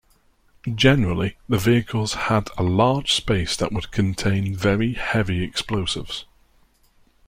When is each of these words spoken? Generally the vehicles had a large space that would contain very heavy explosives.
Generally 0.73 1.37
the 1.47 1.59
vehicles 1.59 2.15
had 2.15 2.49
a 2.57 2.63
large 2.63 3.13
space 3.13 3.55
that 3.55 3.71
would 3.71 3.91
contain 3.91 4.55
very 4.55 4.93
heavy 4.93 5.43
explosives. 5.43 6.25